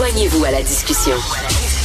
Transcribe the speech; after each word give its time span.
Joignez-vous 0.00 0.44
à 0.46 0.50
la 0.50 0.62
discussion. 0.62 1.12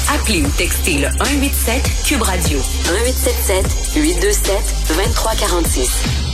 Appelez 0.09 0.41
ou 0.41 0.49
textez 0.57 0.99
le 0.99 1.09
187 1.09 1.83
Cube 2.05 2.21
Radio 2.21 2.59
1877 2.59 3.93
827 3.93 4.55
2346. 4.87 6.25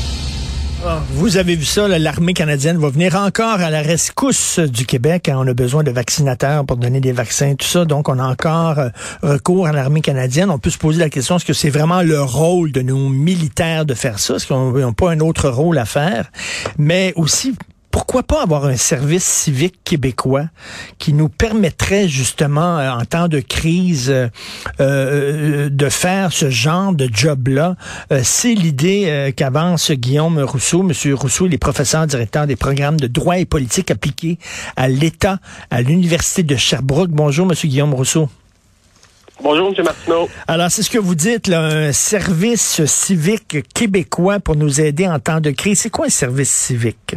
Ah, 0.86 1.02
vous 1.14 1.38
avez 1.38 1.56
vu 1.56 1.66
ça, 1.66 1.88
l'armée 1.88 2.36
canadienne 2.36 2.78
va 2.78 2.90
venir 2.90 3.16
encore 3.16 3.62
à 3.62 3.72
la 3.72 3.82
rescousse 3.82 4.60
du 4.60 4.86
Québec. 4.86 5.28
Hein. 5.28 5.38
On 5.40 5.48
a 5.48 5.56
besoin 5.56 5.82
de 5.82 5.90
vaccinateurs 5.90 6.68
pour 6.68 6.78
donner 6.78 7.02
des 7.02 7.14
vaccins, 7.14 7.56
tout 7.56 7.66
ça. 7.66 7.84
Donc, 7.84 8.10
on 8.10 8.20
a 8.20 8.26
encore 8.26 8.78
euh, 8.78 8.90
recours 9.24 9.66
à 9.66 9.72
l'armée 9.72 10.02
canadienne. 10.02 10.52
On 10.52 10.60
peut 10.60 10.70
se 10.70 10.78
poser 10.78 11.00
la 11.00 11.10
question, 11.10 11.38
est-ce 11.38 11.46
que 11.46 11.54
c'est 11.54 11.72
vraiment 11.72 12.04
le 12.04 12.22
rôle 12.22 12.72
de 12.72 12.84
nos 12.84 13.10
militaires 13.10 13.88
de 13.88 13.96
faire 13.96 14.20
ça? 14.20 14.36
Est-ce 14.36 14.46
qu'on 14.46 14.72
n'a 14.72 14.92
pas 14.92 15.10
un 15.10 15.20
autre 15.20 15.50
rôle 15.50 15.80
à 15.80 15.86
faire? 15.86 16.32
Mais 16.78 17.14
aussi, 17.16 17.56
pourquoi 17.92 18.24
pas 18.24 18.42
avoir 18.42 18.66
un 18.66 18.78
service 18.78 19.24
civique 19.24 19.76
québécois 19.84 20.46
qui 20.98 21.14
nous 21.14 21.30
permettrait 21.30 22.08
justement, 22.08 22.80
euh, 22.80 22.90
en 22.92 23.06
temps 23.06 23.28
de 23.28 23.40
crise, 23.40 24.10
euh, 24.10 24.30
euh, 24.80 25.70
de 25.70 25.90
faire 25.90 26.32
ce 26.32 26.50
genre 26.50 26.94
de 26.94 27.10
job-là? 27.12 27.76
C'est 28.24 28.54
l'idée 28.54 29.34
qu'avance 29.36 29.92
Guillaume 29.92 30.40
Rousseau. 30.40 30.84
Monsieur 30.84 31.16
Rousseau, 31.16 31.48
il 31.48 31.54
est 31.54 31.58
professeur 31.58 32.08
directeur 32.08 32.48
des 32.48 32.56
programmes 32.56 33.00
de 33.00 33.08
droit 33.08 33.38
et 33.38 33.46
politique 33.46 33.92
appliqués 33.92 34.38
à 34.76 34.88
l'État 34.88 35.40
à 35.70 35.82
l'Université 35.82 36.44
de 36.44 36.56
Sherbrooke. 36.56 37.12
Bonjour, 37.12 37.46
Monsieur 37.46 37.68
Guillaume 37.68 37.94
Rousseau. 37.94 38.30
Bonjour, 39.44 39.74
M. 39.76 39.84
Martineau. 39.84 40.30
Alors, 40.48 40.70
c'est 40.70 40.84
ce 40.84 40.90
que 40.90 41.00
vous 41.00 41.16
dites, 41.16 41.48
là, 41.48 41.62
un 41.62 41.92
service 41.92 42.86
civique 42.86 43.58
québécois 43.74 44.40
pour 44.40 44.56
nous 44.56 44.82
aider 44.82 45.08
en 45.08 45.20
temps 45.20 45.42
de 45.42 45.50
crise. 45.50 45.80
C'est 45.80 45.90
quoi 45.90 46.06
un 46.06 46.10
service 46.10 46.52
civique? 46.52 47.16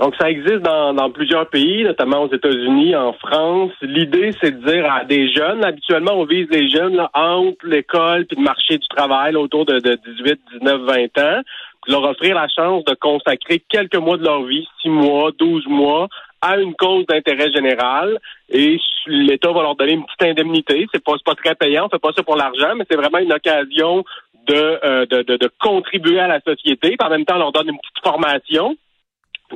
Donc, 0.00 0.14
ça 0.18 0.30
existe 0.30 0.62
dans, 0.62 0.94
dans 0.94 1.10
plusieurs 1.10 1.46
pays, 1.50 1.84
notamment 1.84 2.22
aux 2.22 2.32
États-Unis, 2.32 2.96
en 2.96 3.12
France. 3.12 3.72
L'idée, 3.82 4.30
c'est 4.40 4.58
de 4.58 4.66
dire 4.66 4.90
à 4.90 5.04
des 5.04 5.30
jeunes, 5.30 5.62
habituellement, 5.62 6.12
on 6.14 6.24
vise 6.24 6.48
les 6.50 6.70
jeunes 6.70 6.96
là, 6.96 7.10
entre 7.12 7.66
l'école 7.66 8.24
puis 8.24 8.38
le 8.38 8.42
marché 8.42 8.78
du 8.78 8.88
travail, 8.88 9.36
autour 9.36 9.66
de, 9.66 9.78
de 9.78 9.98
18, 10.16 10.40
19, 10.60 10.80
20 10.82 11.18
ans, 11.18 11.42
leur 11.86 12.02
offrir 12.04 12.34
la 12.34 12.48
chance 12.48 12.82
de 12.86 12.94
consacrer 12.94 13.62
quelques 13.68 13.96
mois 13.96 14.16
de 14.16 14.24
leur 14.24 14.42
vie, 14.44 14.66
6 14.80 14.88
mois, 14.88 15.32
12 15.38 15.66
mois, 15.66 16.08
à 16.40 16.56
une 16.58 16.74
cause 16.74 17.04
d'intérêt 17.04 17.52
général 17.52 18.18
et 18.48 18.78
l'État 19.06 19.52
va 19.52 19.60
leur 19.60 19.76
donner 19.76 19.92
une 19.92 20.04
petite 20.04 20.22
indemnité. 20.22 20.86
C'est 20.94 21.04
pas, 21.04 21.16
pas 21.22 21.34
très 21.34 21.54
payant, 21.54 21.86
on 21.86 21.88
fait 21.90 21.98
pas 21.98 22.12
ça 22.16 22.22
pour 22.22 22.36
l'argent, 22.36 22.74
mais 22.74 22.84
c'est 22.90 22.96
vraiment 22.96 23.18
une 23.18 23.32
occasion 23.32 24.02
de, 24.46 24.54
euh, 24.82 25.06
de, 25.06 25.22
de, 25.22 25.36
de, 25.36 25.50
contribuer 25.60 26.18
à 26.18 26.26
la 26.26 26.40
société. 26.40 26.96
Puis 26.96 27.06
en 27.06 27.10
même 27.10 27.26
temps, 27.26 27.36
on 27.36 27.40
leur 27.40 27.52
donne 27.52 27.68
une 27.68 27.78
petite 27.78 28.02
formation. 28.02 28.76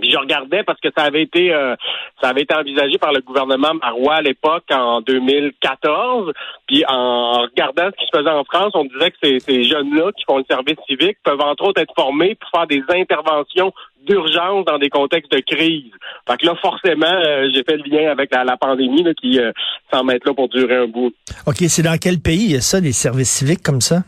Puis 0.00 0.10
je 0.10 0.18
regardais 0.18 0.62
parce 0.62 0.80
que 0.80 0.88
ça 0.96 1.04
avait 1.04 1.22
été 1.22 1.52
euh, 1.52 1.74
ça 2.20 2.28
avait 2.28 2.42
été 2.42 2.54
envisagé 2.54 2.98
par 2.98 3.12
le 3.12 3.20
gouvernement 3.20 3.74
Marois 3.74 4.16
à 4.16 4.22
l'époque 4.22 4.64
en 4.70 5.00
2014. 5.00 6.32
Puis 6.66 6.84
en 6.88 7.42
regardant 7.42 7.90
ce 7.90 7.96
qui 7.96 8.06
se 8.12 8.18
faisait 8.18 8.30
en 8.30 8.44
France, 8.44 8.72
on 8.74 8.84
disait 8.84 9.10
que 9.10 9.16
ces, 9.22 9.40
ces 9.40 9.64
jeunes-là 9.64 10.12
qui 10.12 10.24
font 10.24 10.38
le 10.38 10.44
service 10.48 10.78
civique 10.88 11.18
peuvent 11.24 11.40
entre 11.40 11.64
autres 11.64 11.80
être 11.80 11.94
formés 11.94 12.34
pour 12.34 12.50
faire 12.50 12.66
des 12.66 12.82
interventions 12.88 13.72
d'urgence 14.06 14.64
dans 14.66 14.78
des 14.78 14.90
contextes 14.90 15.32
de 15.32 15.40
crise. 15.40 15.90
Fait 16.28 16.36
que 16.36 16.46
là, 16.46 16.54
forcément, 16.60 17.06
euh, 17.06 17.48
j'ai 17.54 17.62
fait 17.64 17.76
le 17.76 17.84
lien 17.84 18.10
avec 18.10 18.30
la, 18.32 18.56
pandémie 18.56 19.02
là, 19.02 19.14
qui 19.14 19.38
euh, 19.38 19.52
semble 19.92 20.12
être 20.12 20.26
là 20.26 20.34
pour 20.34 20.48
durer 20.48 20.76
un 20.76 20.86
bout. 20.86 21.12
OK, 21.46 21.56
c'est 21.68 21.82
dans 21.82 21.98
quel 21.98 22.20
pays 22.20 22.44
il 22.44 22.52
y 22.52 22.56
a 22.56 22.60
ça, 22.60 22.80
des 22.80 22.92
services 22.92 23.30
civiques 23.30 23.62
comme 23.62 23.80
ça? 23.80 24.02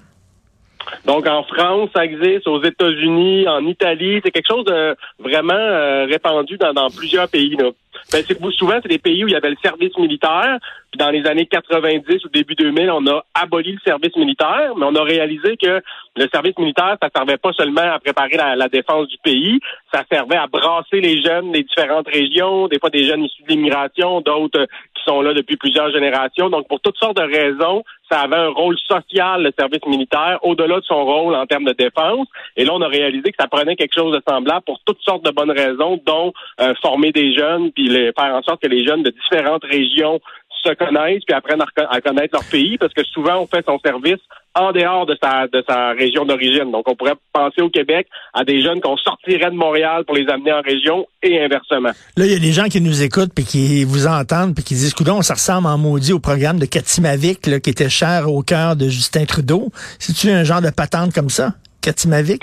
Donc 1.04 1.26
en 1.26 1.42
France, 1.44 1.90
ça 1.94 2.04
existe, 2.04 2.46
aux 2.48 2.62
États-Unis, 2.62 3.48
en 3.48 3.64
Italie, 3.66 4.20
c'est 4.24 4.30
quelque 4.30 4.48
chose 4.48 4.64
de 4.64 4.96
vraiment 5.18 5.54
euh, 5.54 6.06
répandu 6.06 6.56
dans, 6.56 6.72
dans, 6.72 6.90
plusieurs 6.90 7.28
pays. 7.28 7.56
Là. 7.56 7.70
Ben, 8.12 8.22
c'est 8.26 8.38
souvent 8.52 8.78
c'est 8.82 8.88
des 8.88 8.98
pays 8.98 9.24
où 9.24 9.28
il 9.28 9.32
y 9.32 9.36
avait 9.36 9.50
le 9.50 9.56
service 9.62 9.96
militaire. 9.98 10.58
Puis 10.90 10.98
dans 10.98 11.10
les 11.10 11.26
années 11.26 11.46
90 11.46 12.24
ou 12.24 12.28
début 12.28 12.54
2000, 12.54 12.90
on 12.90 13.06
a 13.06 13.24
aboli 13.34 13.72
le 13.72 13.80
service 13.84 14.14
militaire, 14.16 14.72
mais 14.76 14.86
on 14.86 14.94
a 14.94 15.02
réalisé 15.02 15.56
que 15.56 15.82
le 16.16 16.28
service 16.32 16.56
militaire, 16.58 16.96
ça 17.02 17.08
servait 17.14 17.36
pas 17.36 17.52
seulement 17.52 17.92
à 17.92 17.98
préparer 17.98 18.36
la, 18.36 18.54
la 18.54 18.68
défense 18.68 19.08
du 19.08 19.18
pays, 19.18 19.60
ça 19.92 20.04
servait 20.10 20.36
à 20.36 20.46
brasser 20.46 21.00
les 21.00 21.22
jeunes 21.22 21.52
des 21.52 21.64
différentes 21.64 22.08
régions, 22.08 22.68
des 22.68 22.78
fois 22.78 22.90
des 22.90 23.04
jeunes 23.04 23.24
issus 23.24 23.42
de 23.42 23.48
l'immigration, 23.48 24.20
d'autres 24.20 24.66
qui 24.94 24.95
sont 25.06 25.20
là 25.20 25.32
depuis 25.34 25.56
plusieurs 25.56 25.90
générations. 25.90 26.50
Donc 26.50 26.68
pour 26.68 26.80
toutes 26.80 26.96
sortes 26.98 27.16
de 27.16 27.22
raisons, 27.22 27.82
ça 28.10 28.20
avait 28.20 28.36
un 28.36 28.48
rôle 28.48 28.76
social, 28.78 29.42
le 29.42 29.52
service 29.58 29.84
militaire, 29.86 30.38
au-delà 30.42 30.80
de 30.80 30.84
son 30.84 31.04
rôle 31.04 31.34
en 31.34 31.46
termes 31.46 31.64
de 31.64 31.72
défense. 31.72 32.26
Et 32.56 32.64
là, 32.64 32.72
on 32.74 32.82
a 32.82 32.88
réalisé 32.88 33.30
que 33.30 33.36
ça 33.38 33.48
prenait 33.48 33.76
quelque 33.76 33.94
chose 33.94 34.14
de 34.14 34.22
semblable 34.28 34.64
pour 34.64 34.80
toutes 34.84 35.00
sortes 35.02 35.24
de 35.24 35.30
bonnes 35.30 35.50
raisons, 35.50 36.00
dont 36.06 36.32
euh, 36.60 36.74
former 36.82 37.12
des 37.12 37.34
jeunes, 37.34 37.72
puis 37.72 37.88
les, 37.88 38.12
faire 38.18 38.34
en 38.34 38.42
sorte 38.42 38.62
que 38.62 38.68
les 38.68 38.86
jeunes 38.86 39.02
de 39.02 39.10
différentes 39.10 39.64
régions 39.64 40.20
se 40.66 40.74
connaissent, 40.74 41.22
puis 41.24 41.34
apprennent 41.34 41.62
à, 41.62 42.00
connaître 42.00 42.34
leur 42.34 42.44
pays, 42.44 42.78
parce 42.78 42.92
que 42.92 43.04
souvent, 43.04 43.40
on 43.40 43.46
fait 43.46 43.64
son 43.66 43.78
service 43.78 44.20
en 44.54 44.72
dehors 44.72 45.06
de 45.06 45.16
sa, 45.22 45.46
de 45.48 45.62
sa 45.68 45.90
région 45.90 46.24
d'origine. 46.24 46.70
Donc, 46.72 46.88
on 46.88 46.96
pourrait 46.96 47.14
penser 47.32 47.60
au 47.60 47.68
Québec 47.68 48.08
à 48.32 48.44
des 48.44 48.62
jeunes 48.62 48.80
qu'on 48.80 48.96
sortirait 48.96 49.50
de 49.50 49.56
Montréal 49.56 50.04
pour 50.06 50.16
les 50.16 50.26
amener 50.28 50.52
en 50.52 50.62
région 50.62 51.06
et 51.22 51.42
inversement. 51.42 51.90
Là, 52.16 52.24
il 52.24 52.32
y 52.32 52.36
a 52.36 52.38
des 52.38 52.52
gens 52.52 52.64
qui 52.64 52.80
nous 52.80 53.02
écoutent 53.02 53.32
puis 53.34 53.44
qui 53.44 53.84
vous 53.84 54.06
entendent 54.06 54.54
puis 54.54 54.64
qui 54.64 54.74
disent, 54.74 54.94
coudon, 54.94 55.20
ça 55.22 55.34
ressemble 55.34 55.68
en 55.68 55.76
maudit 55.76 56.12
au 56.12 56.20
programme 56.20 56.58
de 56.58 56.66
Katimavik, 56.66 57.40
qui 57.40 57.70
était 57.70 57.90
cher 57.90 58.30
au 58.32 58.42
cœur 58.42 58.76
de 58.76 58.88
Justin 58.88 59.26
Trudeau. 59.26 59.70
C'est-tu 59.98 60.30
un 60.30 60.44
genre 60.44 60.62
de 60.62 60.70
patente 60.70 61.12
comme 61.12 61.30
ça? 61.30 61.52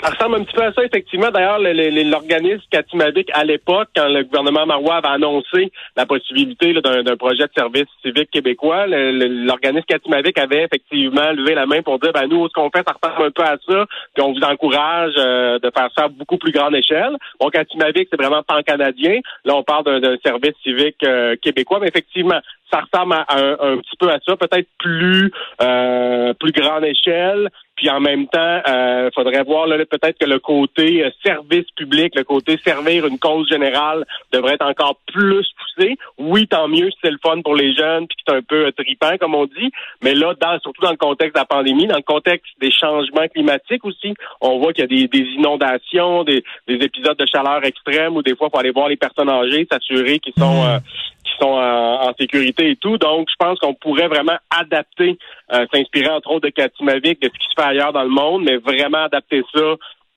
Ça 0.02 0.10
ressemble 0.10 0.36
un 0.36 0.44
petit 0.44 0.54
peu 0.54 0.62
à 0.62 0.72
ça, 0.72 0.84
effectivement. 0.84 1.30
D'ailleurs, 1.30 1.58
l'organisme 1.58 2.62
Katimavik, 2.70 3.28
à 3.32 3.44
l'époque, 3.44 3.88
quand 3.94 4.08
le 4.08 4.24
gouvernement 4.24 4.66
Marois 4.66 4.96
avait 4.96 5.08
annoncé 5.08 5.72
la 5.96 6.06
possibilité 6.06 6.72
d'un 6.74 7.16
projet 7.16 7.44
de 7.44 7.52
service 7.56 7.86
civique 8.02 8.30
québécois, 8.30 8.86
l'organisme 8.86 9.86
Katimavik 9.86 10.38
avait 10.38 10.64
effectivement 10.64 11.32
levé 11.32 11.54
la 11.54 11.66
main 11.66 11.82
pour 11.82 11.98
dire, 11.98 12.12
ben 12.12 12.26
nous, 12.26 12.48
ce 12.48 12.52
qu'on 12.52 12.70
fait, 12.70 12.84
ça 12.86 12.94
ressemble 13.00 13.26
un 13.26 13.30
peu 13.30 13.42
à 13.42 13.56
ça, 13.66 13.86
puis 14.14 14.22
on 14.22 14.32
vous 14.32 14.40
encourage 14.40 15.14
euh, 15.18 15.58
de 15.58 15.70
faire 15.76 15.88
ça 15.96 16.04
à 16.04 16.08
beaucoup 16.08 16.38
plus 16.38 16.52
grande 16.52 16.74
échelle. 16.74 17.16
Bon, 17.40 17.48
Katimavik, 17.48 18.08
c'est 18.10 18.20
vraiment 18.20 18.42
pan-canadien. 18.42 19.20
Là, 19.44 19.54
on 19.54 19.62
parle 19.62 20.00
d'un 20.00 20.16
service 20.24 20.54
civique 20.62 20.96
euh, 21.04 21.36
québécois, 21.42 21.78
mais 21.80 21.88
effectivement, 21.88 22.40
ça 22.70 22.80
ressemble 22.80 23.14
à, 23.14 23.24
un, 23.36 23.76
petit 23.78 23.96
peu 23.98 24.10
à 24.10 24.18
ça, 24.26 24.36
peut-être 24.36 24.68
plus 24.78 25.30
euh, 25.62 26.34
plus 26.34 26.52
grande 26.52 26.84
échelle, 26.84 27.48
puis 27.76 27.90
en 27.90 28.00
même 28.00 28.28
temps, 28.28 28.60
il 28.66 28.72
euh, 28.72 29.10
faudrait 29.14 29.42
voir 29.42 29.66
peut-être 29.66 30.18
que 30.18 30.26
le 30.26 30.38
côté 30.38 31.04
euh, 31.04 31.10
service 31.24 31.66
public, 31.76 32.14
le 32.14 32.22
côté 32.22 32.56
servir 32.64 33.06
une 33.06 33.18
cause 33.18 33.48
générale 33.48 34.04
devrait 34.32 34.54
être 34.54 34.66
encore 34.66 34.96
plus 35.12 35.46
poussé. 35.58 35.96
Oui, 36.18 36.46
tant 36.46 36.68
mieux 36.68 36.90
si 36.90 36.96
c'est 37.02 37.10
le 37.10 37.18
fun 37.24 37.42
pour 37.42 37.56
les 37.56 37.74
jeunes, 37.74 38.06
puis 38.06 38.16
c'est 38.26 38.34
un 38.34 38.42
peu 38.42 38.66
euh, 38.66 38.72
tripant, 38.72 39.16
comme 39.18 39.34
on 39.34 39.46
dit. 39.46 39.72
Mais 40.02 40.14
là, 40.14 40.34
dans, 40.40 40.58
surtout 40.60 40.82
dans 40.82 40.92
le 40.92 40.96
contexte 40.96 41.34
de 41.34 41.40
la 41.40 41.46
pandémie, 41.46 41.86
dans 41.88 41.96
le 41.96 42.02
contexte 42.02 42.52
des 42.60 42.70
changements 42.70 43.26
climatiques 43.28 43.84
aussi, 43.84 44.14
on 44.40 44.58
voit 44.58 44.72
qu'il 44.72 44.82
y 44.82 45.04
a 45.04 45.08
des, 45.08 45.18
inondations, 45.36 46.22
des, 46.22 46.44
épisodes 46.68 47.16
de 47.18 47.26
chaleur 47.26 47.64
extrême 47.64 48.16
où 48.16 48.22
des 48.22 48.36
fois, 48.36 48.48
il 48.48 48.50
faut 48.54 48.60
aller 48.60 48.70
voir 48.70 48.88
les 48.88 48.96
personnes 48.96 49.28
âgées, 49.28 49.66
s'assurer 49.70 50.20
qu'ils 50.20 50.34
sont 50.38 50.80
sont 51.38 51.46
en, 51.46 52.12
sécurité 52.18 52.70
et 52.70 52.76
tout. 52.76 52.98
Donc, 52.98 53.28
je 53.30 53.36
pense 53.38 53.58
qu'on 53.58 53.74
pourrait 53.74 54.08
vraiment 54.08 54.36
adapter, 54.50 55.18
euh, 55.52 55.66
s'inspirer 55.72 56.08
entre 56.08 56.30
autres 56.30 56.46
de 56.46 56.52
Katimavik, 56.52 57.20
de 57.20 57.28
ce 57.32 57.38
qui 57.38 57.46
se 57.48 57.60
fait 57.60 57.68
ailleurs 57.68 57.92
dans 57.92 58.02
le 58.02 58.10
monde, 58.10 58.44
mais 58.44 58.56
vraiment 58.56 59.04
adapter 59.04 59.42
ça 59.52 59.74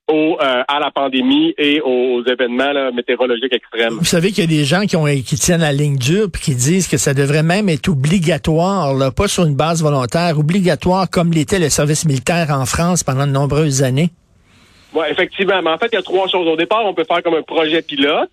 au, 0.08 0.38
euh, 0.40 0.62
à 0.66 0.80
la 0.80 0.90
pandémie 0.90 1.54
et 1.58 1.80
aux 1.80 2.24
événements 2.24 2.92
météorologiques 2.92 3.52
extrêmes. 3.52 3.94
Vous 3.94 4.04
savez 4.04 4.28
qu'il 4.28 4.44
y 4.44 4.46
a 4.46 4.58
des 4.58 4.64
gens 4.64 4.82
qui, 4.82 4.96
ont, 4.96 5.04
qui 5.04 5.36
tiennent 5.36 5.60
la 5.60 5.72
ligne 5.72 5.96
dure 5.96 6.28
et 6.34 6.38
qui 6.38 6.54
disent 6.54 6.88
que 6.88 6.96
ça 6.96 7.14
devrait 7.14 7.42
même 7.42 7.68
être 7.68 7.88
obligatoire, 7.88 8.94
là, 8.94 9.10
pas 9.10 9.28
sur 9.28 9.44
une 9.44 9.56
base 9.56 9.82
volontaire, 9.82 10.38
obligatoire 10.38 11.10
comme 11.10 11.32
l'était 11.32 11.58
le 11.58 11.68
service 11.68 12.06
militaire 12.06 12.48
en 12.50 12.64
France 12.64 13.04
pendant 13.04 13.26
de 13.26 13.32
nombreuses 13.32 13.82
années. 13.82 14.10
Oui, 14.94 15.04
effectivement. 15.10 15.60
Mais 15.62 15.70
en 15.70 15.78
fait, 15.78 15.88
il 15.92 15.96
y 15.96 15.98
a 15.98 16.02
trois 16.02 16.28
choses. 16.28 16.46
Au 16.46 16.56
départ, 16.56 16.84
on 16.84 16.94
peut 16.94 17.04
faire 17.04 17.22
comme 17.22 17.34
un 17.34 17.42
projet 17.42 17.82
pilote. 17.82 18.30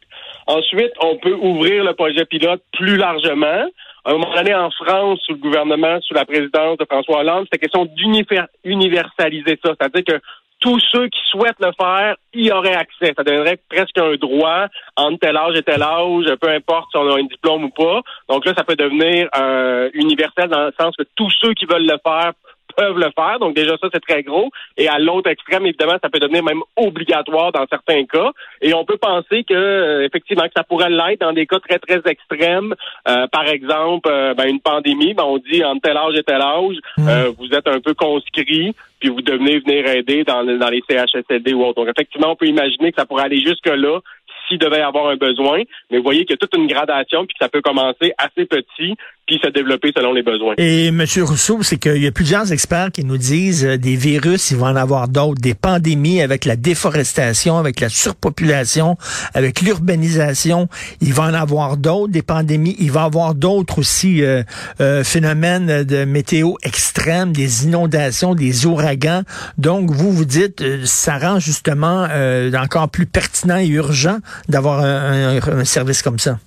Ensuite, 0.47 0.91
on 1.01 1.17
peut 1.17 1.33
ouvrir 1.33 1.83
le 1.83 1.94
projet 1.94 2.25
pilote 2.25 2.61
plus 2.73 2.97
largement. 2.97 3.65
À 4.06 4.12
un 4.12 4.13
moment 4.13 4.36
donné, 4.36 4.53
en 4.53 4.69
France, 4.69 5.19
sous 5.25 5.33
le 5.33 5.39
gouvernement, 5.39 6.00
sous 6.01 6.13
la 6.13 6.25
présidence 6.25 6.77
de 6.77 6.86
François 6.86 7.21
Hollande, 7.21 7.45
c'était 7.45 7.65
question 7.65 7.86
d'universaliser 7.86 9.59
ça. 9.63 9.74
C'est-à-dire 9.80 10.03
que 10.03 10.21
tous 10.59 10.80
ceux 10.92 11.07
qui 11.09 11.19
souhaitent 11.30 11.59
le 11.59 11.71
faire 11.80 12.15
y 12.33 12.51
auraient 12.51 12.75
accès. 12.75 13.13
Ça 13.15 13.24
deviendrait 13.24 13.59
presque 13.69 13.97
un 13.97 14.15
droit 14.15 14.68
entre 14.95 15.19
tel 15.19 15.38
âge 15.38 15.56
et 15.57 15.63
tel 15.63 15.81
âge, 15.81 16.25
peu 16.39 16.50
importe 16.50 16.89
si 16.92 16.97
on 16.97 17.12
a 17.12 17.19
un 17.19 17.24
diplôme 17.24 17.65
ou 17.65 17.69
pas. 17.69 18.01
Donc 18.30 18.45
là, 18.45 18.53
ça 18.56 18.63
peut 18.63 18.75
devenir 18.75 19.27
euh, 19.38 19.89
universel 19.94 20.50
dans 20.50 20.65
le 20.65 20.74
sens 20.80 20.95
que 20.95 21.03
tous 21.15 21.31
ceux 21.42 21.53
qui 21.53 21.65
veulent 21.65 21.86
le 21.86 22.00
faire 22.03 22.33
peuvent 22.75 22.98
le 22.98 23.12
faire. 23.16 23.39
Donc 23.39 23.56
déjà 23.56 23.77
ça, 23.77 23.88
c'est 23.94 24.01
très 24.01 24.24
gros. 24.24 24.51
Et 24.77 24.88
à 24.88 25.00
l'autre 25.00 25.30
extrême, 25.30 25.66
évidemment, 25.66 25.98
ça 26.01 26.10
peut 26.10 26.19
devenir 26.19 26.44
même 26.44 26.62
obligatoire 26.75 27.51
dans 27.51 27.66
certains 27.69 28.06
cas. 28.06 28.31
Et 28.62 28.74
on 28.74 28.86
peut 28.86 28.98
penser 28.98 29.44
que 29.44 29.54
euh, 29.54 30.06
effectivement 30.06 30.44
que 30.44 30.54
ça 30.56 30.63
pourrait 30.63 30.89
l'être 30.89 31.22
dans 31.22 31.33
des 31.33 31.48
cas 31.48 31.60
très 31.60 31.80
très 31.80 32.01
extrêmes. 32.06 32.75
Euh, 33.07 33.27
par 33.27 33.48
exemple, 33.48 34.10
euh, 34.12 34.33
ben, 34.33 34.48
une 34.48 34.60
pandémie, 34.60 35.13
ben, 35.13 35.24
on 35.24 35.38
dit 35.38 35.63
entre 35.63 35.81
tel 35.81 35.98
âge 35.98 36.16
et 36.16 36.24
tel 36.24 36.42
âge, 36.42 36.75
mmh. 36.98 37.10
vous 37.38 37.50
êtes 37.54 37.68
un 37.68 37.80
peu 37.80 37.94
conscrit, 37.94 38.74
puis 39.00 39.10
vous 39.10 39.21
devenez 39.21 39.60
venir 39.60 39.88
aider 39.88 40.24
dans, 40.24 40.44
dans 40.44 40.69
les 40.69 40.83
CHSLD 40.89 41.54
ou 41.54 41.63
autres. 41.63 41.81
Donc 41.81 41.89
effectivement, 41.89 42.31
on 42.31 42.36
peut 42.36 42.48
imaginer 42.48 42.92
que 42.92 43.00
ça 43.00 43.06
pourrait 43.06 43.24
aller 43.24 43.42
jusque 43.42 43.68
là 43.68 44.00
s'il 44.48 44.57
devait 44.57 44.80
y 44.80 44.81
avoir 44.81 45.07
un 45.07 45.16
besoin. 45.16 45.63
Mais 45.89 45.98
vous 45.98 46.04
voyez 46.04 46.25
qu'il 46.25 46.31
y 46.31 46.33
a 46.33 46.38
toute 46.38 46.56
une 46.56 46.68
gradation, 46.68 47.25
puis 47.25 47.36
que 47.36 47.44
ça 47.44 47.50
peut 47.50 47.62
commencer 47.62 48.13
assez 48.18 48.45
petit, 48.45 48.95
puis 49.25 49.39
se 49.44 49.50
développer 49.50 49.92
selon 49.95 50.13
les 50.13 50.22
besoins. 50.22 50.54
Et 50.57 50.88
M. 50.88 51.04
Rousseau, 51.22 51.63
c'est 51.63 51.77
qu'il 51.77 51.98
y 51.98 52.07
a 52.07 52.12
plusieurs 52.12 52.51
experts 52.51 52.92
qui 52.92 53.04
nous 53.04 53.18
disent 53.18 53.66
euh, 53.66 53.77
des 53.77 53.95
virus, 53.95 54.51
il 54.51 54.57
va 54.57 54.68
en 54.68 54.75
avoir 54.75 55.07
d'autres, 55.07 55.42
des 55.42 55.56
pandémies 55.56 56.22
avec 56.22 56.45
la 56.45 56.56
déforestation, 56.56 57.57
avec 57.57 57.80
la 57.80 57.89
surpopulation, 57.89 58.98
avec 59.33 59.62
l'urbanisation, 59.62 60.68
il 61.01 61.13
va 61.13 61.24
en 61.24 61.33
avoir 61.33 61.77
d'autres, 61.77 62.12
des 62.12 62.22
pandémies, 62.22 62.75
il 62.80 62.92
va 62.92 63.04
avoir 63.04 63.33
d'autres 63.33 63.80
aussi 63.80 64.24
euh, 64.24 64.44
euh, 64.80 65.04
phénomènes 65.04 65.83
de 65.83 66.06
météo 66.06 66.54
extrêmes, 66.63 67.33
des 67.33 67.66
inondations, 67.66 68.36
des 68.36 68.66
ouragans. 68.68 69.24
Donc, 69.57 69.89
vous 69.89 70.12
vous 70.12 70.25
dites, 70.25 70.86
ça 70.86 71.18
rend 71.18 71.39
justement 71.39 72.07
encore 72.56 72.89
plus 72.89 73.06
pertinent 73.06 73.57
et 73.57 73.68
urgent 73.68 74.18
d'avoir 74.50 74.81
un 74.81 75.66
service 75.66 76.01
comme 76.01 76.19
ça. 76.19 76.38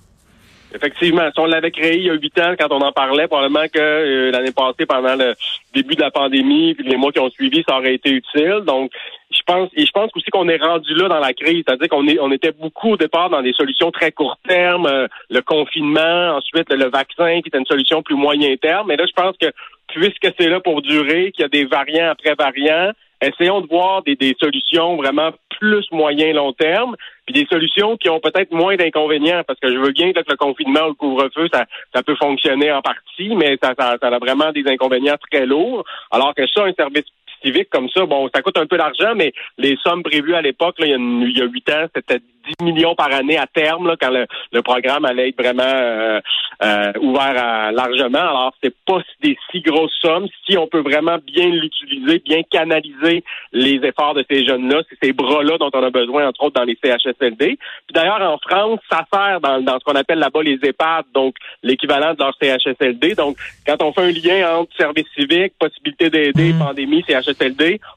Effectivement, 0.73 1.27
si 1.33 1.39
on 1.39 1.45
l'avait 1.45 1.71
créé 1.71 1.97
il 1.97 2.03
y 2.03 2.09
a 2.09 2.13
huit 2.13 2.37
ans, 2.39 2.53
quand 2.59 2.71
on 2.71 2.81
en 2.81 2.91
parlait, 2.91 3.27
probablement 3.27 3.67
que 3.67 3.79
euh, 3.79 4.31
l'année 4.31 4.51
passée, 4.51 4.85
pendant 4.85 5.15
le 5.15 5.33
début 5.73 5.95
de 5.95 6.01
la 6.01 6.11
pandémie, 6.11 6.75
puis 6.75 6.87
les 6.87 6.95
mois 6.95 7.11
qui 7.11 7.19
ont 7.19 7.29
suivi, 7.31 7.63
ça 7.67 7.77
aurait 7.77 7.95
été 7.95 8.11
utile. 8.11 8.61
Donc, 8.65 8.91
je 9.31 9.41
pense, 9.45 9.69
et 9.75 9.85
je 9.85 9.91
pense 9.91 10.11
aussi 10.15 10.29
qu'on 10.29 10.47
est 10.47 10.61
rendu 10.61 10.93
là 10.93 11.07
dans 11.07 11.19
la 11.19 11.33
crise, 11.33 11.63
c'est-à-dire 11.65 11.89
qu'on 11.89 12.07
est, 12.07 12.19
on 12.19 12.31
était 12.31 12.51
beaucoup 12.51 12.91
au 12.91 12.97
départ 12.97 13.31
dans 13.31 13.41
des 13.41 13.53
solutions 13.53 13.89
très 13.89 14.11
court 14.11 14.37
terme, 14.47 14.85
euh, 14.85 15.07
le 15.29 15.41
confinement, 15.41 16.37
ensuite 16.37 16.71
le 16.71 16.89
vaccin, 16.89 17.41
qui 17.41 17.47
était 17.47 17.57
une 17.57 17.65
solution 17.65 18.03
plus 18.03 18.15
moyen 18.15 18.55
terme. 18.57 18.87
Mais 18.89 18.95
là, 18.95 19.05
je 19.07 19.13
pense 19.13 19.35
que 19.37 19.51
puisque 19.87 20.27
c'est 20.39 20.49
là 20.49 20.59
pour 20.59 20.83
durer, 20.83 21.31
qu'il 21.31 21.41
y 21.41 21.45
a 21.45 21.49
des 21.49 21.65
variants 21.65 22.11
après 22.11 22.35
variants, 22.35 22.91
essayons 23.21 23.61
de 23.61 23.67
voir 23.67 24.03
des, 24.03 24.15
des 24.15 24.35
solutions 24.41 24.95
vraiment 24.95 25.31
plus 25.59 25.85
moyen 25.91 26.33
long 26.33 26.53
terme, 26.53 26.95
puis 27.25 27.33
des 27.33 27.47
solutions 27.51 27.97
qui 27.97 28.09
ont 28.09 28.19
peut-être 28.19 28.51
moins 28.51 28.75
d'inconvénients, 28.75 29.43
parce 29.45 29.59
que 29.59 29.71
je 29.71 29.77
veux 29.77 29.91
bien 29.91 30.13
que 30.13 30.19
le 30.19 30.37
confinement 30.37 30.85
ou 30.85 30.89
le 30.89 30.93
couvre-feu, 30.93 31.47
ça, 31.53 31.65
ça 31.93 32.01
peut 32.01 32.15
fonctionner 32.15 32.71
en 32.71 32.81
partie, 32.81 33.35
mais 33.35 33.57
ça, 33.61 33.73
ça, 33.77 33.97
ça 34.01 34.07
a 34.07 34.19
vraiment 34.19 34.51
des 34.51 34.63
inconvénients 34.67 35.17
très 35.29 35.45
lourds. 35.45 35.83
Alors 36.11 36.33
que 36.33 36.47
ça, 36.47 36.63
un 36.63 36.73
service 36.73 37.05
civique 37.43 37.69
comme 37.69 37.89
ça, 37.89 38.05
bon, 38.05 38.29
ça 38.33 38.41
coûte 38.41 38.57
un 38.57 38.65
peu 38.65 38.77
d'argent, 38.77 39.13
mais 39.15 39.33
les 39.57 39.77
sommes 39.83 40.03
prévues 40.03 40.35
à 40.35 40.41
l'époque, 40.41 40.75
il 40.79 41.37
y 41.37 41.41
a 41.41 41.45
huit 41.45 41.69
ans, 41.69 41.85
c'était 41.95 42.19
10 42.59 42.65
millions 42.65 42.95
par 42.95 43.11
année 43.11 43.37
à 43.37 43.47
terme, 43.47 43.87
là, 43.87 43.95
quand 43.99 44.09
le, 44.09 44.25
le, 44.51 44.61
programme 44.61 45.05
allait 45.05 45.29
être 45.29 45.41
vraiment 45.41 45.63
euh, 45.63 46.19
euh, 46.63 46.91
ouvert 47.01 47.35
à, 47.37 47.71
largement. 47.71 48.19
Alors, 48.19 48.53
c'est 48.63 48.73
pas 48.85 48.99
des 49.21 49.37
si 49.51 49.61
grosses 49.61 49.95
sommes. 50.01 50.27
Si 50.47 50.57
on 50.57 50.67
peut 50.67 50.81
vraiment 50.81 51.17
bien 51.25 51.47
l'utiliser, 51.47 52.19
bien 52.19 52.41
canaliser 52.43 53.23
les 53.51 53.79
efforts 53.83 54.13
de 54.13 54.25
ces 54.29 54.45
jeunes-là, 54.45 54.81
c'est 54.89 55.07
ces 55.07 55.13
bras-là 55.13 55.57
dont 55.57 55.69
on 55.73 55.83
a 55.83 55.89
besoin, 55.89 56.27
entre 56.27 56.43
autres, 56.43 56.59
dans 56.59 56.65
les 56.65 56.77
CHSLD. 56.83 57.57
Puis 57.57 57.93
d'ailleurs, 57.93 58.21
en 58.21 58.37
France, 58.37 58.79
ça 58.89 59.05
sert 59.11 59.39
dans, 59.41 59.61
dans 59.61 59.79
ce 59.79 59.83
qu'on 59.83 59.95
appelle 59.95 60.19
là-bas 60.19 60.43
les 60.43 60.59
EHPAD, 60.61 61.05
donc 61.13 61.35
l'équivalent 61.63 62.13
de 62.13 62.19
leur 62.19 62.35
CHSLD. 62.41 63.15
Donc, 63.15 63.37
quand 63.65 63.81
on 63.81 63.93
fait 63.93 64.01
un 64.01 64.11
lien 64.11 64.57
entre 64.57 64.75
service 64.75 65.07
civique, 65.17 65.53
possibilité 65.59 66.09
d'aider, 66.09 66.53
mmh. 66.53 66.59
pandémie, 66.59 67.03
CHSLD, 67.07 67.28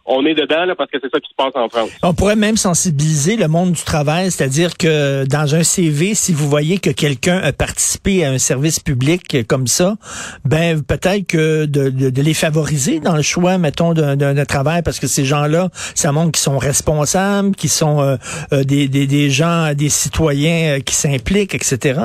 on 0.05 0.25
est 0.26 0.34
dedans 0.34 0.73
parce 0.76 0.90
que 0.90 0.99
c'est 1.02 1.11
ça 1.11 1.20
qui 1.20 1.31
se 1.31 1.34
passe 1.37 1.52
en 1.55 1.69
France. 1.69 1.90
On 2.02 2.14
pourrait 2.14 2.37
même 2.37 2.56
sensibiliser 2.56 3.37
le 3.37 3.49
monde 3.49 3.73
du 3.73 3.82
travail, 3.82 4.31
c'est-à-dire 4.31 4.76
que 4.76 5.25
dans 5.26 5.55
un 5.55 5.62
CV, 5.62 6.14
si 6.14 6.32
vous 6.32 6.49
voyez 6.49 6.79
que 6.79 6.90
quelqu'un 6.90 7.38
a 7.38 7.52
participé 7.52 8.25
à 8.25 8.31
un 8.31 8.38
service 8.38 8.81
public 8.81 9.46
comme 9.46 9.67
ça, 9.67 9.96
ben 10.44 10.82
peut-être 10.82 11.26
que 11.26 11.67
de, 11.67 12.23
les 12.23 12.34
favoriser 12.34 13.00
dans 13.00 13.17
le 13.17 13.23
choix, 13.23 13.58
mettons, 13.58 13.94
d'un 13.94 14.44
travail, 14.44 14.82
parce 14.82 15.00
que 15.00 15.06
ces 15.06 15.25
gens-là, 15.25 15.69
ça 15.94 16.12
montre 16.12 16.32
qu'ils 16.32 16.43
sont 16.43 16.58
responsables, 16.58 17.55
qu'ils 17.55 17.70
sont 17.70 18.00
euh, 18.00 18.17
euh, 18.52 18.64
des 18.64 19.31
gens, 19.31 19.73
des 19.75 19.88
citoyens 19.88 20.76
euh, 20.76 20.81
qui 20.81 20.94
s'impliquent, 20.94 21.55
etc. 21.55 22.00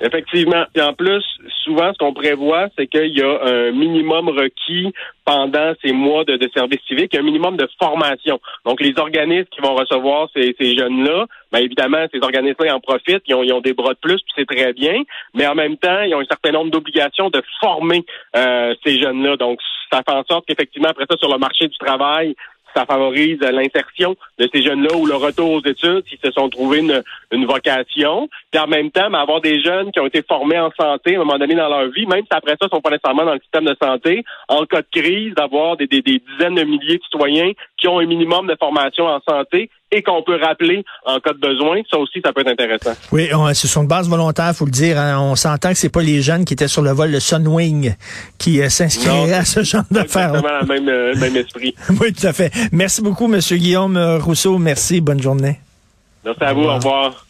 Effectivement. 0.00 0.64
Et 0.74 0.80
en 0.82 0.92
plus, 0.92 1.24
souvent, 1.64 1.92
ce 1.92 1.98
qu'on 1.98 2.12
prévoit, 2.12 2.68
c'est 2.76 2.86
qu'il 2.86 3.16
y 3.16 3.22
a 3.22 3.40
un 3.42 3.72
minimum 3.72 4.28
requis 4.28 4.92
pendant 5.24 5.72
ces 5.82 5.92
mois 5.92 6.24
de, 6.24 6.38
service 6.54 6.80
civique, 6.86 7.14
un 7.14 7.22
minimum 7.22 7.56
de 7.56 7.68
formation. 7.80 8.38
Donc, 8.64 8.80
les 8.80 8.92
organismes 8.98 9.48
qui 9.50 9.60
vont 9.60 9.74
recevoir 9.74 10.28
ces, 10.34 10.54
jeunes-là, 10.60 11.26
bien 11.50 11.60
évidemment, 11.62 12.04
ces 12.12 12.20
organismes-là 12.20 12.76
en 12.76 12.80
profitent, 12.80 13.22
ils 13.26 13.34
ont, 13.34 13.60
des 13.60 13.72
bras 13.72 13.94
de 13.94 13.98
plus, 13.98 14.16
puis 14.16 14.32
c'est 14.36 14.46
très 14.46 14.72
bien, 14.74 15.02
mais 15.34 15.46
en 15.46 15.54
même 15.54 15.78
temps, 15.78 16.02
ils 16.02 16.14
ont 16.14 16.20
un 16.20 16.26
certain 16.26 16.52
nombre 16.52 16.70
d'obligations 16.70 17.30
de 17.30 17.42
former 17.60 18.04
euh, 18.36 18.74
ces 18.84 18.98
jeunes-là. 18.98 19.36
Donc, 19.36 19.60
ça 19.90 20.02
fait 20.06 20.14
en 20.14 20.24
sorte 20.24 20.46
qu'effectivement, 20.46 20.88
après 20.88 21.06
ça, 21.10 21.16
sur 21.16 21.32
le 21.32 21.38
marché 21.38 21.68
du 21.68 21.78
travail, 21.78 22.34
ça 22.76 22.84
favorise 22.84 23.40
l'insertion 23.40 24.14
de 24.38 24.48
ces 24.52 24.62
jeunes-là 24.62 24.94
ou 24.96 25.06
le 25.06 25.14
retour 25.14 25.50
aux 25.52 25.60
études 25.60 26.04
s'ils 26.06 26.18
se 26.22 26.30
sont 26.30 26.48
trouvés 26.48 26.80
une, 26.80 27.02
une 27.32 27.46
vocation. 27.46 28.28
Puis 28.50 28.60
en 28.60 28.66
même 28.66 28.90
temps, 28.90 29.12
avoir 29.14 29.40
des 29.40 29.60
jeunes 29.62 29.90
qui 29.92 30.00
ont 30.00 30.06
été 30.06 30.22
formés 30.22 30.58
en 30.58 30.70
santé 30.78 31.16
à 31.16 31.20
un 31.20 31.24
moment 31.24 31.38
donné 31.38 31.54
dans 31.54 31.68
leur 31.68 31.88
vie, 31.90 32.06
même 32.06 32.22
si 32.22 32.28
après 32.30 32.52
ça, 32.52 32.66
ils 32.66 32.74
sont 32.74 32.80
pas 32.80 32.90
nécessairement 32.90 33.24
dans 33.24 33.34
le 33.34 33.40
système 33.40 33.64
de 33.64 33.76
santé, 33.80 34.24
en 34.48 34.64
cas 34.66 34.82
de 34.82 35.00
crise, 35.00 35.34
d'avoir 35.34 35.76
des, 35.76 35.86
des, 35.86 36.02
des 36.02 36.20
dizaines 36.30 36.54
de 36.54 36.64
milliers 36.64 36.98
de 36.98 37.02
citoyens 37.04 37.52
qui 37.78 37.88
ont 37.88 37.98
un 37.98 38.06
minimum 38.06 38.46
de 38.46 38.56
formation 38.58 39.06
en 39.06 39.20
santé 39.28 39.70
et 39.92 40.02
qu'on 40.02 40.22
peut 40.22 40.38
rappeler 40.40 40.84
en 41.04 41.20
cas 41.20 41.32
de 41.32 41.38
besoin, 41.38 41.80
ça 41.90 41.98
aussi, 41.98 42.20
ça 42.24 42.32
peut 42.32 42.40
être 42.40 42.50
intéressant. 42.50 42.92
Oui, 43.12 43.28
on, 43.32 43.52
ce 43.54 43.68
sont 43.68 43.84
de 43.84 43.88
base 43.88 44.08
volontaire, 44.08 44.52
faut 44.54 44.64
le 44.64 44.70
dire. 44.70 44.98
Hein. 44.98 45.18
On 45.20 45.36
s'entend 45.36 45.70
que 45.70 45.78
c'est 45.78 45.88
pas 45.88 46.02
les 46.02 46.22
jeunes 46.22 46.44
qui 46.44 46.54
étaient 46.54 46.68
sur 46.68 46.82
le 46.82 46.90
vol 46.90 47.12
de 47.12 47.20
Sunwing 47.20 47.94
qui 48.38 48.60
euh, 48.60 48.68
s'inscriraient 48.68 49.32
à 49.34 49.44
ce 49.44 49.62
genre 49.62 49.84
d'affaires. 49.90 50.34
Exactement 50.36 50.60
le 50.60 50.66
même, 50.66 50.88
euh, 50.88 51.14
même 51.16 51.36
esprit. 51.36 51.74
oui, 52.00 52.12
tout 52.12 52.26
à 52.26 52.32
fait. 52.32 52.52
Merci 52.72 53.02
beaucoup, 53.02 53.28
Monsieur 53.28 53.56
Guillaume 53.56 53.96
Rousseau. 54.20 54.58
Merci. 54.58 55.00
Bonne 55.00 55.22
journée. 55.22 55.60
Merci 56.24 56.42
à 56.42 56.52
vous. 56.52 56.64
Au 56.64 56.74
revoir. 56.74 57.25